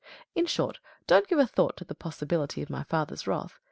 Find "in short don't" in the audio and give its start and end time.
0.33-1.27